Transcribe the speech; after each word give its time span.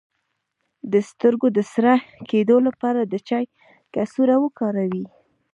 د 0.91 0.93
سترګو 1.09 1.47
د 1.57 1.59
سره 1.73 1.93
کیدو 2.29 2.55
لپاره 2.67 2.99
د 3.05 3.13
چای 3.27 3.45
کڅوړه 3.93 4.35
وکاروئ 4.39 5.05